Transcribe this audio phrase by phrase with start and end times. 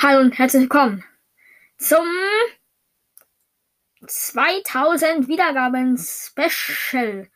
[0.00, 1.02] Hallo und herzlich willkommen
[1.76, 2.06] zum
[4.06, 7.28] 2000 Wiedergaben Special.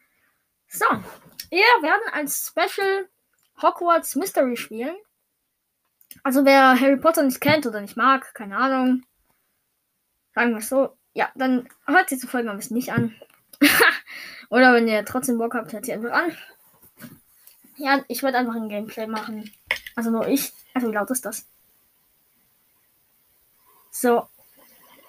[0.68, 0.86] So,
[1.50, 3.08] wir werden ein Special
[3.60, 4.94] Hogwarts Mystery spielen.
[6.22, 9.02] Also wer Harry Potter nicht kennt oder nicht mag, keine Ahnung,
[10.32, 13.12] sagen wir es so, ja, dann hört diese Folge am besten nicht an.
[14.50, 16.36] oder wenn ihr trotzdem Bock habt, hört sie einfach an.
[17.76, 19.52] Ja, ich werde einfach ein Gameplay machen.
[19.96, 20.52] Also nur ich.
[20.74, 21.51] Also wie laut ist das?
[23.92, 24.26] So.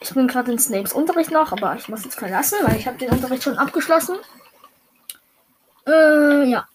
[0.01, 2.97] Ich bin gerade in Snapes Unterricht noch, aber ich muss jetzt verlassen, weil ich habe
[2.97, 4.17] den Unterricht schon abgeschlossen.
[5.87, 6.67] Äh, ja.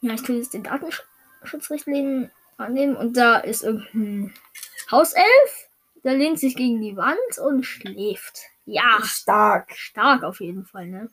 [0.00, 4.32] Ja, ich tue jetzt den Datenschutzrichtlinien annehmen und da ist irgendein
[4.92, 5.68] Hauself.
[6.04, 8.38] Der lehnt sich gegen die Wand und schläft.
[8.64, 9.00] Ja.
[9.02, 9.72] Stark.
[9.76, 11.10] Stark auf jeden Fall, ne?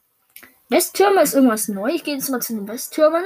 [0.70, 1.90] Westtürme ist irgendwas neu.
[1.90, 3.26] Ich gehe jetzt mal zu den Westtürmen.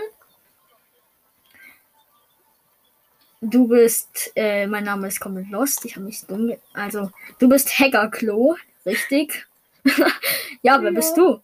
[3.41, 5.85] Du bist, äh, mein Name ist komplett lost.
[5.85, 6.47] Ich habe mich dumm.
[6.47, 7.09] ge- Also,
[7.39, 9.47] du bist Hacker Klo, richtig?
[10.61, 10.95] ja, wer Ja.
[10.95, 11.39] bist du?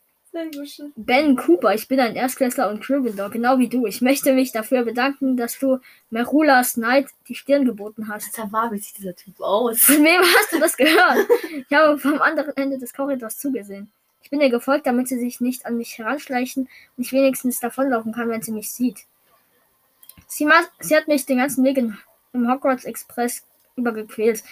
[0.97, 3.85] Ben Cooper, ich bin ein Erstklässler und Gryffindor, genau wie du.
[3.85, 5.79] Ich möchte mich dafür bedanken, dass du
[6.09, 8.27] Merula Knight die Stirn geboten hast.
[8.33, 9.79] Deshalb war wie sieht dieser Typ aus.
[9.83, 11.25] Von wem hast du das gehört?
[11.69, 13.89] Ich habe vom anderen Ende des Korridors zugesehen.
[14.23, 18.11] Ich bin ihr gefolgt, damit sie sich nicht an mich heranschleichen und ich wenigstens davonlaufen
[18.11, 19.05] kann, wenn sie mich sieht.
[20.27, 20.47] Sie,
[20.79, 21.97] sie hat mich den ganzen Weg in,
[22.33, 23.43] im Hogwarts Express
[23.75, 24.43] übergequält.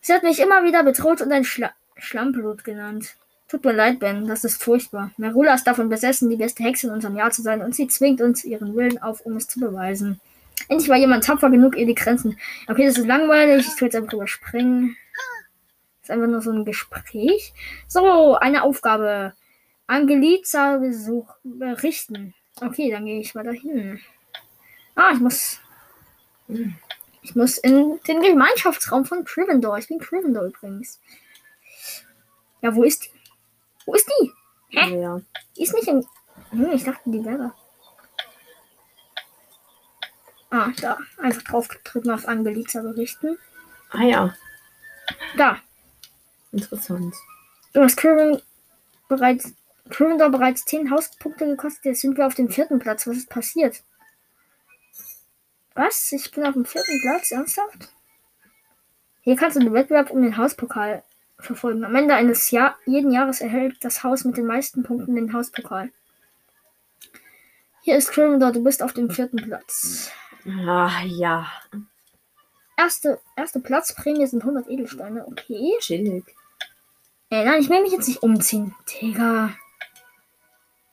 [0.00, 3.16] Sie hat mich immer wieder bedroht und ein Schla Schlammblut genannt.
[3.48, 5.10] Tut mir leid, Ben, das ist furchtbar.
[5.16, 8.20] Merula ist davon besessen, die beste Hexe in unserem Jahr zu sein und sie zwingt
[8.20, 10.20] uns ihren Willen auf, um es zu beweisen.
[10.68, 12.38] Endlich war jemand tapfer genug, ihr die Grenzen.
[12.68, 14.96] Okay, das ist langweilig, ich tue jetzt einfach überspringen.
[16.00, 17.54] Das ist einfach nur so ein Gespräch.
[17.86, 19.32] So, eine Aufgabe.
[19.86, 22.34] Angeliza Besuch berichten.
[22.60, 24.00] Okay, dann gehe ich mal dahin.
[24.98, 25.60] Ah, ich muss.
[27.22, 29.78] Ich muss in den Gemeinschaftsraum von Gryffindor.
[29.78, 31.00] Ich bin Gryffindor übrigens.
[32.62, 33.10] Ja, wo ist die?
[33.86, 34.32] Wo ist die?
[34.70, 35.00] Hä?
[35.00, 35.20] Ja.
[35.56, 36.04] Die ist nicht im.
[36.50, 37.52] Hm, ich dachte, die wäre.
[40.50, 40.98] Ah, da.
[41.18, 43.38] Einfach draufgetreten auf Angeliza berichten.
[43.90, 44.34] Ah ja,
[45.36, 45.58] Da.
[46.50, 47.14] interessant.
[47.72, 48.42] Du hast Gryffindor
[49.08, 49.52] bereits,
[49.90, 51.84] Gryffindor bereits 10 Hauspunkte gekostet.
[51.84, 53.06] Jetzt sind wir auf dem vierten Platz.
[53.06, 53.84] Was ist passiert?
[55.78, 56.10] Was?
[56.10, 57.30] Ich bin auf dem vierten Platz?
[57.30, 57.88] Ernsthaft?
[59.20, 61.04] Hier kannst du den Wettbewerb um den Hauspokal
[61.38, 61.84] verfolgen.
[61.84, 65.92] Am Ende eines Jahr, jeden Jahres erhält das Haus mit den meisten Punkten den Hauspokal.
[67.82, 68.50] Hier ist Gryffindor.
[68.50, 70.10] Du bist auf dem vierten Platz.
[70.66, 71.46] Ah ja,
[72.76, 75.26] Erste, erste Platzprämie sind 100 Edelsteine.
[75.28, 75.76] Okay.
[75.78, 76.24] chillig.
[77.30, 78.74] Ey, nein, ich will mich jetzt nicht umziehen.
[78.88, 79.50] Digga.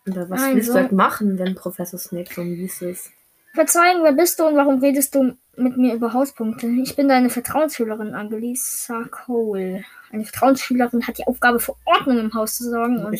[0.07, 3.11] Oder was Nein, willst du halt machen, wenn Professor Snape so mies ist?
[3.55, 6.67] Verzeihen, wer bist du und warum redest du mit mir über Hauspunkte?
[6.67, 9.83] Ich bin deine Vertrauensschülerin, Angelisa Cole.
[10.11, 13.13] Eine Vertrauensschülerin hat die Aufgabe, für Ordnung im Haus zu sorgen und.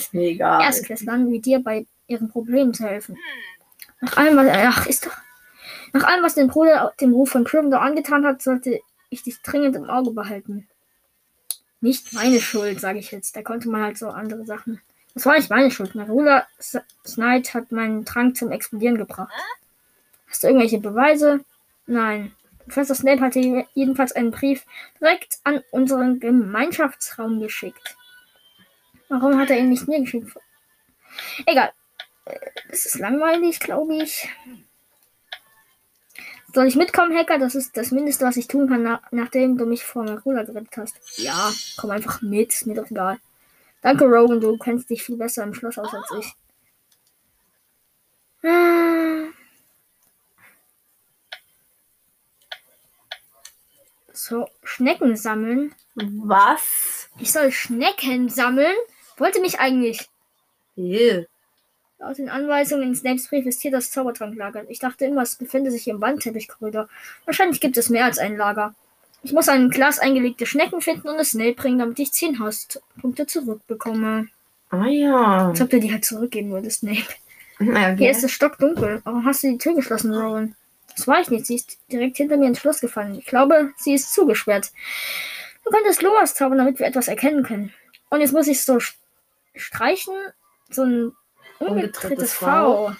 [0.62, 3.18] Erstklässlern wie dir bei ihren Problemen zu helfen.
[4.02, 5.16] Nach allem, was, ach, ist doch,
[5.94, 8.80] nach allem, was dein Bruder dem Ruf von Gryffindor angetan hat, sollte
[9.10, 10.68] ich dich dringend im Auge behalten.
[11.82, 13.36] Nicht meine Schuld, sage ich jetzt.
[13.36, 14.82] Da konnte man halt so andere Sachen.
[15.14, 15.96] Das war nicht meine Schuld.
[15.96, 19.32] Marula S- Snyde hat meinen Trank zum Explodieren gebracht.
[20.36, 21.46] Hast du irgendwelche Beweise?
[21.88, 22.36] Nein.
[22.66, 24.66] Professor Snape hatte je- jedenfalls einen Brief
[25.00, 27.96] direkt an unseren Gemeinschaftsraum geschickt.
[29.08, 30.28] Warum hat er ihn nicht mir geschickt?
[31.46, 31.72] Egal.
[32.26, 32.38] Äh,
[32.70, 34.28] Das ist langweilig, glaube ich.
[36.54, 37.40] Soll ich mitkommen, Hacker?
[37.40, 40.76] Das ist das Mindeste, was ich tun kann, nach, nachdem du mich vor Marula gerettet
[40.76, 40.96] hast.
[41.18, 43.20] Ja, komm einfach mit, ist mir doch egal.
[43.82, 46.34] Danke, Rogan, du kennst dich viel besser im Schloss aus als ich.
[48.44, 48.95] Ah.
[54.16, 55.76] So, Schnecken sammeln.
[55.96, 57.10] Was?
[57.20, 58.76] Ich soll Schnecken sammeln?
[59.18, 60.10] Wollte mich eigentlich.
[60.78, 61.26] Ew.
[62.00, 64.70] Laut den Anweisungen in Snapes Brief ist hier das Zaubertranklager.
[64.70, 66.88] Ich dachte immer, es befinde sich im Wandteppichkorridor.
[67.26, 68.74] Wahrscheinlich gibt es mehr als ein Lager.
[69.24, 73.28] Ich muss ein Glas eingelegte Schnecken finden und es Snape bringen, damit ich 10 Hauspunkte
[73.28, 74.28] zurückbekomme.
[74.70, 75.50] Ah ja.
[75.50, 77.04] Als ob du die halt zurückgeben würdest, Snape.
[77.60, 79.02] Ja, Hier ist es stockdunkel.
[79.04, 80.56] Warum hast du die Tür geschlossen, Rowan?
[80.96, 81.46] Das war ich nicht.
[81.46, 83.16] Sie ist direkt hinter mir ins Schloss gefallen.
[83.16, 84.72] Ich glaube, sie ist zugesperrt.
[85.64, 87.74] Du könntest Loas zaubern, damit wir etwas erkennen können.
[88.10, 88.80] Und jetzt muss ich so
[89.56, 90.14] streichen.
[90.70, 91.12] So ein
[91.60, 92.90] Umgedrehtes umgedrehtes V.
[92.90, 92.96] V.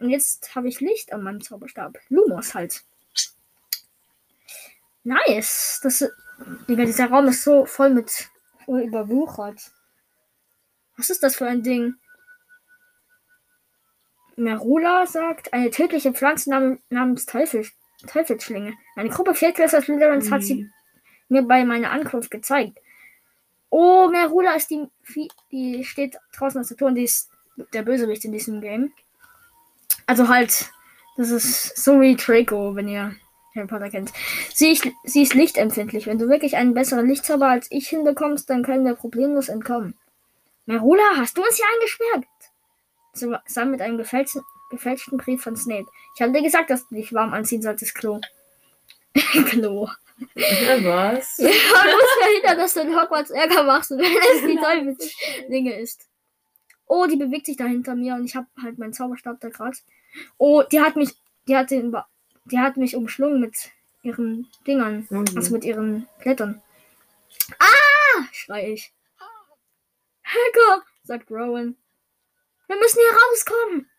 [0.00, 1.98] Und jetzt habe ich Licht an meinem Zauberstab.
[2.08, 2.82] Lumos halt.
[5.04, 5.80] Nice.
[5.82, 6.04] Das,
[6.68, 8.28] Digga, dieser Raum ist so voll mit
[8.64, 9.70] voll überwuchert.
[10.96, 11.94] Was ist das für ein Ding?
[14.40, 17.66] Merula sagt, eine tödliche Pflanze nam namens Teufel,
[18.06, 18.72] Teufelsschlinge.
[18.96, 20.70] Eine Gruppe Viertklässler Slytherins hat sie
[21.28, 22.78] mir bei meiner Ankunft gezeigt.
[23.68, 24.88] Oh, Merula ist die,
[25.52, 27.30] die steht draußen aus der Tür und die ist
[27.72, 28.92] der Bösewicht in diesem Game.
[30.06, 30.70] Also halt,
[31.16, 33.14] das ist so wie Draco, wenn ihr
[33.54, 34.12] Harry Potter kennt.
[34.54, 36.06] Sie ist, sie ist lichtempfindlich.
[36.06, 39.94] Wenn du wirklich einen besseren Lichtzauber als ich hinbekommst, dann können wir problemlos entkommen.
[40.64, 42.29] Merula, hast du uns hier eingesperrt?
[43.12, 45.86] Zusammen mit einem gefälschten, gefälschten Brief von Snape.
[46.14, 48.20] Ich habe dir gesagt, dass du dich warm anziehen solltest, Klo.
[49.46, 49.88] Klo.
[50.36, 51.38] Was?
[51.38, 56.06] Ja, du musst verhindern, dass du in Hogwarts Ärger machst, wenn es die Teufelsschlinge ist.
[56.86, 59.78] Oh, die bewegt sich da hinter mir und ich habe halt meinen Zauberstab da gerade.
[60.38, 61.10] Oh, die hat mich,
[61.48, 61.96] die hat den,
[62.46, 63.70] die hat mich umschlungen mit
[64.02, 65.24] ihren Dingern, Mhm.
[65.36, 66.60] also mit ihren Blättern.
[67.58, 68.92] Ah, schrei ich.
[70.24, 71.76] Hacker, sagt Rowan.
[72.70, 73.90] Wir müssen hier rauskommen.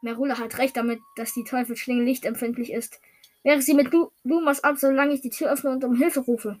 [0.00, 3.00] Merula hat recht damit, dass die Teufelsschlinge lichtempfindlich ist.
[3.42, 6.60] Wehre sie mit Lu Lumas ab, solange ich die Tür öffne und um Hilfe rufe.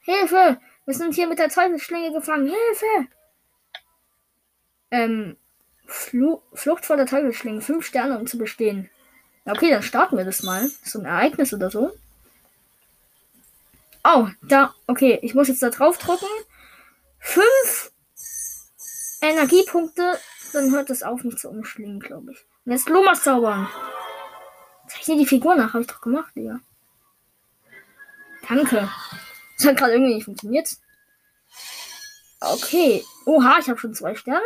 [0.00, 0.60] Hilfe!
[0.86, 2.46] Wir sind hier mit der Teufelsschlinge gefangen.
[2.48, 3.08] Hilfe!
[4.90, 5.36] Ähm,
[5.86, 7.60] Flu Flucht vor der Teufelsschlinge.
[7.60, 8.90] Fünf Sterne, um zu bestehen.
[9.44, 10.68] Ja, okay, dann starten wir das mal.
[10.82, 11.92] So ein Ereignis oder so.
[14.02, 14.74] Oh, da.
[14.88, 16.26] Okay, ich muss jetzt da drauf drücken.
[17.20, 17.92] Fünf
[19.36, 20.18] Energiepunkte.
[20.52, 22.46] Dann hört es auf, mich zu umschlingen, glaube ich.
[22.64, 23.68] Und jetzt Lumas zaubern.
[24.88, 26.60] Zeichne die Figur nach, habe ich doch gemacht, Digga.
[28.48, 28.88] Danke.
[29.56, 30.68] Das hat gerade irgendwie nicht funktioniert.
[32.40, 33.04] Okay.
[33.24, 34.44] Oha, ich habe schon zwei Sterne.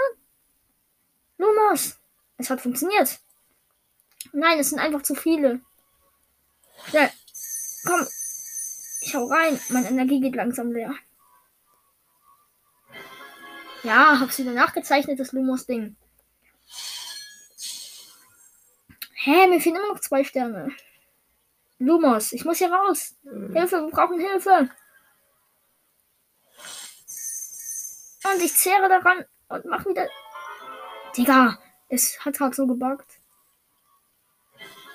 [1.37, 1.99] Lumos.
[2.39, 3.21] Es hat funktioniert.
[4.33, 5.61] Nein, es sind einfach zu viele.
[6.89, 7.11] Schnell.
[7.85, 8.07] Komm.
[9.03, 9.61] Ich hau rein.
[9.71, 10.95] Meine Energie geht langsam leer.
[13.83, 15.97] Ja, hab's wieder nachgezeichnet, das Lumos-Ding.
[19.15, 20.75] Hä, mir fehlen immer noch zwei Sterne.
[21.79, 23.17] Lumos, ich muss hier raus.
[23.23, 24.71] Hilfe, wir brauchen Hilfe.
[28.23, 30.09] Und ich zehre daran und mach wieder.
[31.17, 33.19] Digga, es hat gerade so gebuggt.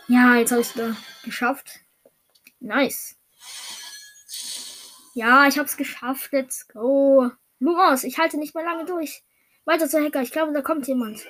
[0.08, 1.80] Ja, jetzt habe ich es geschafft.
[2.60, 3.16] Nice.
[5.16, 6.32] Ja, ich hab's geschafft.
[6.32, 7.32] Let's go.
[7.60, 9.24] Lumos, ich halte nicht mehr lange durch.
[9.66, 10.22] Weiter zur Hacker.
[10.22, 11.26] Ich glaube, da kommt jemand.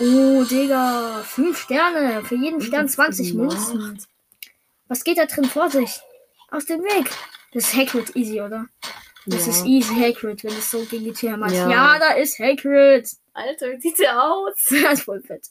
[0.00, 1.22] Oh, Digga.
[1.24, 2.24] Fünf Sterne.
[2.24, 3.98] Für jeden Stern 20 Münzen.
[4.86, 6.00] Was geht da drin vor sich?
[6.50, 7.10] Aus dem Weg.
[7.52, 8.66] Das ist Hagrid easy, oder?
[9.26, 9.52] Das Ja.
[9.52, 11.52] ist easy Hagrid, wenn es so gegen die Tür macht.
[11.52, 11.68] Ja.
[11.68, 11.98] Ja.
[11.98, 13.10] da ist Hagrid.
[13.34, 14.54] Alter, wie sieht der aus?
[14.70, 15.48] das ist voll fett.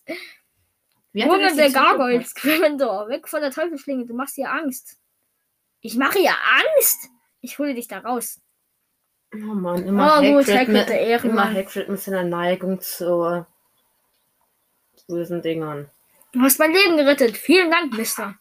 [1.13, 3.07] Er Junge, das der Gargoyles, Gryffindor.
[3.09, 4.05] Weg von der Teufelsschlinge.
[4.05, 4.97] Du machst ihr Angst.
[5.81, 6.31] Ich mache ihr
[6.75, 7.09] Angst?
[7.41, 8.39] Ich hole dich da raus.
[9.33, 11.49] Oh Mann, immer Oh, gut, Hagrid, Hagrid, mit, der Ehrenmann.
[11.49, 13.45] immer Hagrid mit seiner Neigung zu
[15.07, 15.89] bösen Dingern.
[16.33, 17.37] Du hast mein Leben gerettet.
[17.37, 18.35] Vielen Dank, Mister.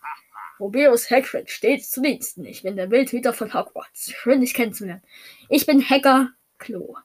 [0.58, 2.44] Rubeus Hagrid stets zu Diensten.
[2.44, 4.12] Ich bin der Wildhüter von Hogwarts.
[4.16, 5.02] Schön, dich kennenzulernen.
[5.48, 6.96] Ich bin Hacker Klo.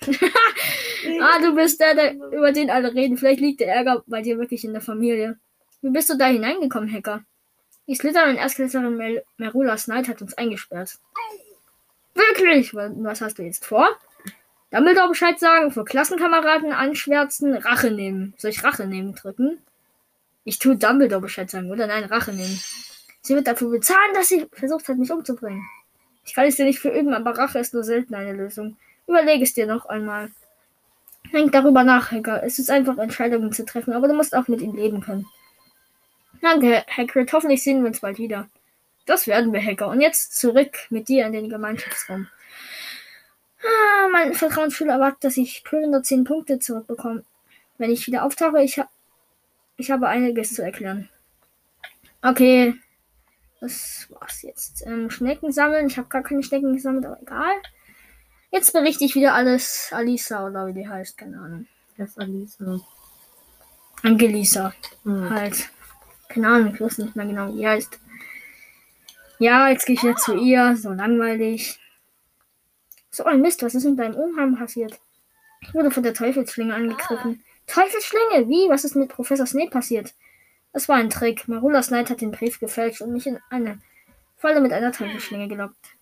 [0.00, 3.16] ah, du bist der, der, über den alle reden.
[3.16, 5.38] Vielleicht liegt der Ärger bei dir wirklich in der Familie.
[5.80, 7.24] Wie bist du da hineingekommen, Hacker?
[7.86, 10.98] Die Slytherin Erstklässlerin Mel Merula Snyde hat uns eingesperrt.
[12.36, 12.74] Wirklich?
[12.74, 13.88] Wa- Was hast du jetzt vor?
[14.70, 18.34] Dumbledore Bescheid sagen, vor Klassenkameraden anschwärzen, Rache nehmen.
[18.36, 19.58] Soll ich Rache nehmen drücken?
[20.44, 21.86] Ich tue Dumbledore Bescheid sagen, oder?
[21.86, 22.60] Nein, Rache nehmen.
[23.22, 25.64] Sie wird dafür bezahlen, dass sie versucht hat, mich umzubringen.
[26.24, 28.76] Ich kann es dir nicht verüben, aber Rache ist nur selten eine Lösung.
[29.06, 30.30] Überlege es dir noch einmal.
[31.32, 32.42] Denk darüber nach, Hacker.
[32.44, 35.26] Es ist einfach, Entscheidungen zu treffen, aber du musst auch mit ihnen leben können.
[36.42, 37.32] Danke, Hagrid.
[37.32, 38.48] Hoffentlich sehen wir uns bald wieder.
[39.06, 39.88] Das werden wir, Hacker.
[39.88, 42.28] Und jetzt zurück mit dir in den Gemeinschaftsraum.
[43.66, 47.24] Ah, mein Vertrauensschüler erwartet, dass ich 110 Punkte zurückbekomme.
[47.78, 48.88] Wenn ich wieder auftauche, ich, ha
[49.76, 51.08] ich habe einiges zu erklären.
[52.22, 52.74] Okay.
[53.60, 54.86] Das war's jetzt.
[54.86, 55.86] Ähm, Schnecken sammeln.
[55.86, 57.54] Ich habe gar keine Schnecken gesammelt, aber egal.
[58.50, 61.66] Jetzt berichte ich wieder alles Alisa oder wie die heißt, keine Ahnung.
[61.96, 62.80] Das ist Alisa.
[64.02, 64.72] Angelisa.
[65.04, 65.30] Hm.
[65.30, 65.70] Halt.
[66.28, 67.98] Keine Ahnung, ich weiß nicht mehr genau, wie die heißt.
[69.38, 70.76] Ja, jetzt gehe ich wieder zu ihr.
[70.76, 71.78] So langweilig.
[73.16, 75.00] So ein Mist, was ist mit deinem Umhang passiert?
[75.62, 77.42] Ich wurde von der Teufelsschlinge angegriffen.
[77.66, 78.46] Teufelsschlinge?
[78.46, 78.68] Wie?
[78.68, 80.12] Was ist mit Professor Snape passiert?
[80.74, 81.48] Das war ein Trick.
[81.48, 83.78] Marula Snyde hat den Brief gefälscht und mich in eine
[84.36, 85.96] Falle mit einer Teufelsschlinge gelockt.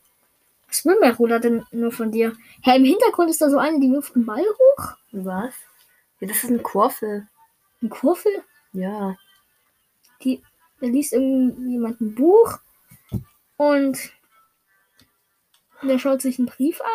[0.66, 2.32] Was will Marula denn nur von dir?
[2.62, 4.96] Hä, im Hintergrund ist da so eine, die wirft einen Ball hoch?
[5.12, 5.54] Was?
[6.18, 7.28] Ja, das ist ein Korfel.
[7.80, 8.42] Ein Kurfel?
[8.72, 9.14] Ja.
[10.22, 10.42] die,
[10.80, 12.58] da liest irgendjemand ein Buch
[13.56, 14.12] und
[15.88, 16.88] der schaut sich einen Brief an.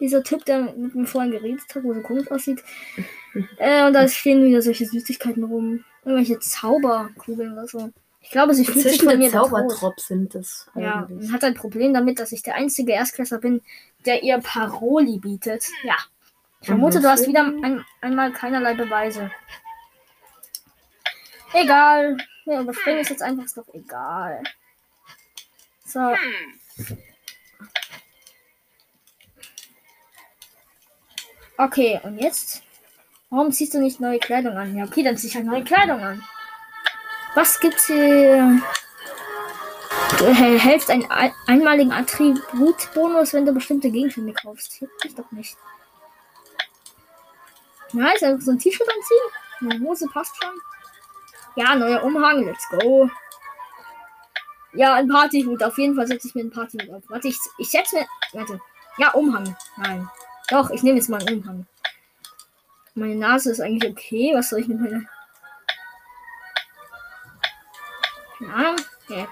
[0.00, 2.62] Dieser Typ, der mit mir vorhin geredet hat, wo so komisch aussieht.
[3.58, 5.84] Äh, und da stehen wieder solche Süßigkeiten rum.
[6.04, 7.90] irgendwelche Zauberkugeln oder so.
[8.22, 9.50] Ich glaube, sie fühlt sich von mir bedroht.
[9.50, 11.28] Zaubertropf sind es Ja, eigentlich.
[11.28, 13.62] und hat ein Problem damit, dass ich der einzige Erstklässler bin,
[14.06, 15.64] der ihr Paroli bietet.
[15.84, 15.96] Ja.
[16.60, 19.30] Ich vermute, Und du hast wieder ein, einmal keinerlei Beweise.
[21.52, 22.16] Egal.
[22.46, 24.42] Wir überspringen es jetzt einfach, ist doch egal.
[25.84, 26.14] So.
[31.60, 32.62] Okay, und jetzt?
[33.28, 34.74] Warum ziehst du nicht neue Kleidung an?
[34.74, 36.24] Ja, okay, dann zieh ich halt neue Kleidung an.
[37.34, 38.62] Was gibt's hier?
[40.18, 44.72] Du erhältst einen ein- einmaligen Attributbonus, wenn du bestimmte Gegenstände kaufst.
[44.72, 45.54] Hier ich doch nicht.
[47.92, 49.70] Nice, einfach so ein T-Shirt anziehen.
[49.74, 50.54] Eine Hose passt schon.
[51.56, 53.10] Ja, neuer Umhang, let's go.
[54.72, 55.62] Ja, ein Partyhut.
[55.62, 57.02] Auf jeden Fall setze ich mir einen Partyhut auf.
[57.08, 58.06] Warte, ich, ich setze mir.
[58.32, 58.60] Warte.
[58.96, 59.54] Ja, Umhang.
[59.76, 60.08] Nein.
[60.50, 61.66] Doch, ich nehme jetzt mal einen Umhang.
[62.94, 64.32] Meine Nase ist eigentlich okay.
[64.34, 65.02] Was soll ich mit meiner.
[68.38, 68.76] Keine Ahnung.
[69.08, 69.26] Ja.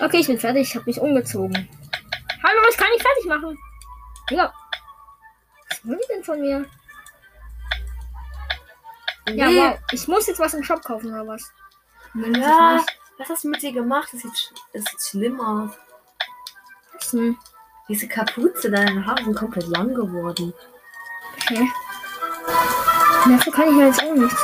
[0.00, 0.68] Okay, ich bin fertig.
[0.68, 1.68] Ich habe mich umgezogen.
[2.42, 3.58] Hallo, ich kann nicht fertig machen.
[4.30, 4.52] Digga.
[5.70, 6.66] Was wollen die denn von mir?
[9.30, 9.78] Ja, Nee, wow.
[9.92, 11.50] Ich muss jetzt was im Shop kaufen oder was?
[12.12, 12.84] Nein, Ja,
[13.18, 14.10] was hast du mit dir gemacht?
[14.12, 15.70] Das sieht, das sieht schlimm aus.
[17.12, 17.12] nicht.
[17.12, 17.38] Hm,
[17.88, 20.52] Diese Kapuze, deine Haare sind komplett lang geworden.
[21.36, 21.68] Okay.
[23.26, 24.42] Dafür kann ich ja jetzt auch nichts.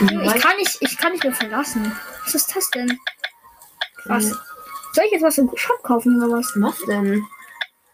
[0.00, 1.92] Und Ich kann nicht, ich kann nicht mehr verlassen.
[2.24, 2.98] Was ist das denn?
[4.04, 4.24] Was?
[4.30, 4.38] Hm,
[4.92, 6.52] Soll ich jetzt was im Shop kaufen oder was?
[6.56, 7.26] Was denn?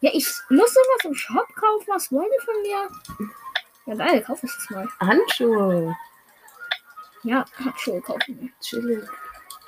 [0.00, 1.84] Ja, ich muss was im Shop kaufen.
[1.88, 3.28] Was wollen die von mir?
[3.86, 4.88] Ja, geil, kaufe ich jetzt mal.
[5.00, 5.96] Handschuhe.
[7.22, 8.52] Ja, Handschuhe kaufen.
[8.60, 9.02] Chillig.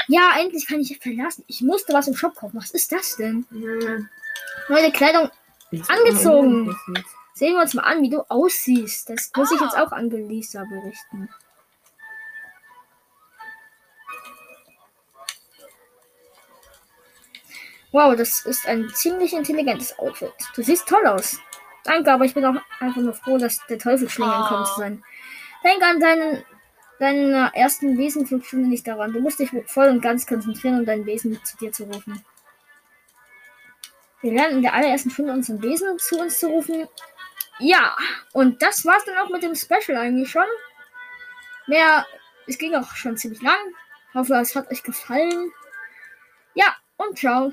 [0.08, 1.44] Ja, endlich kann ich verlassen.
[1.46, 2.58] Ich musste was im Shop kaufen.
[2.58, 3.46] Was ist das denn?
[3.50, 4.08] Hm.
[4.68, 5.30] Neue Kleidung.
[5.88, 6.76] Angezogen.
[7.34, 9.10] Sehen wir uns mal an, wie du aussiehst.
[9.10, 11.28] Das muss ich jetzt auch an Lisa berichten.
[17.92, 20.32] Wow, das ist ein ziemlich intelligentes Outfit.
[20.54, 21.38] Du siehst toll aus.
[21.84, 25.04] Danke, aber ich bin auch einfach nur froh, dass der Teufelsschlinge entkommen zu sein.
[25.64, 26.44] Denk an deinen,
[26.99, 29.12] deiner ersten Wesenflugstunde nicht daran.
[29.12, 32.25] Du musst dich voll und ganz konzentrieren, um dein Wesen zu dir zu rufen.
[34.23, 36.88] Wir lernen in der allerersten Stunde unseren Wesen zu uns zu rufen.
[37.59, 37.97] Ja,
[38.33, 40.47] und das war's dann auch mit dem Special eigentlich schon.
[41.67, 42.07] Mehr,
[42.47, 43.59] es ging auch schon ziemlich lang.
[44.15, 45.53] Hoffe, es hat euch gefallen.
[46.55, 47.53] Ja, und ciao.